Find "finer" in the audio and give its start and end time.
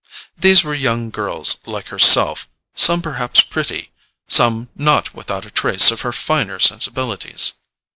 6.11-6.57